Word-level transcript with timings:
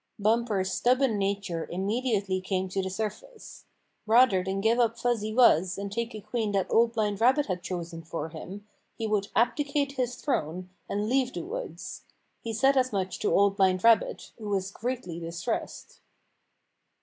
Bumper's 0.17 0.71
stubborn 0.71 1.19
nature 1.19 1.67
immediately 1.69 2.41
came 2.41 2.67
to 2.69 2.81
the 2.81 2.89
surface. 2.89 3.65
Rather 4.07 4.43
than 4.43 4.59
give 4.59 4.79
up 4.79 4.97
Fuzzy 4.97 5.31
Wuzz 5.31 5.77
and 5.77 5.91
take 5.91 6.15
a 6.15 6.21
queen 6.21 6.53
that 6.53 6.65
Old 6.71 6.93
Blind 6.93 7.21
Rabbit 7.21 7.45
had 7.45 7.61
chosen 7.61 8.01
for 8.01 8.29
him, 8.29 8.67
he 8.95 9.05
would 9.05 9.27
abdicate 9.35 9.91
his 9.91 10.15
throne, 10.15 10.71
and 10.89 11.07
leave 11.07 11.33
the 11.33 11.43
woods. 11.45 12.01
He 12.41 12.51
said 12.51 12.77
as 12.77 12.91
much 12.91 13.19
to 13.19 13.31
Old 13.31 13.55
Blind 13.57 13.83
Rabbit, 13.83 14.31
who 14.39 14.49
was 14.49 14.71
greatly 14.71 15.19
distressed. 15.19 15.99